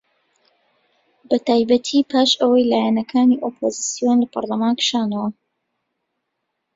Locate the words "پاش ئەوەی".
2.11-2.69